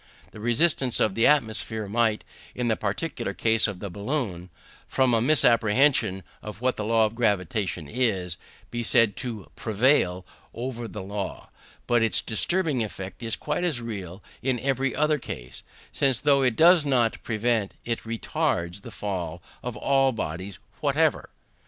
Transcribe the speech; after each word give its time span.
The 0.31 0.39
resistance 0.39 0.99
of 0.99 1.13
the 1.13 1.27
atmosphere 1.27 1.85
might, 1.87 2.23
in 2.55 2.69
the 2.69 2.75
particular 2.75 3.35
case 3.35 3.67
of 3.67 3.77
the 3.79 3.91
balloon, 3.91 4.49
from 4.87 5.13
a 5.13 5.21
misapprehension 5.21 6.23
of 6.41 6.59
what 6.59 6.75
the 6.75 6.83
law 6.83 7.05
of 7.05 7.13
gravitation 7.13 7.87
is, 7.87 8.37
be 8.71 8.81
said 8.81 9.15
to 9.17 9.51
prevail 9.55 10.25
over 10.55 10.87
the 10.87 11.03
law; 11.03 11.51
but 11.85 12.01
its 12.01 12.19
disturbing 12.23 12.81
effect 12.83 13.21
is 13.21 13.35
quite 13.35 13.63
as 13.63 13.79
real 13.79 14.23
in 14.41 14.59
every 14.61 14.95
other 14.95 15.19
case, 15.19 15.61
since 15.93 16.19
though 16.19 16.41
it 16.41 16.55
does 16.55 16.83
not 16.83 17.21
prevent, 17.21 17.75
it 17.85 17.99
retards 18.03 18.81
the 18.81 18.89
fall 18.89 19.39
of 19.61 19.77
all 19.77 20.11
bodies 20.11 20.57
whatever. 20.79 21.29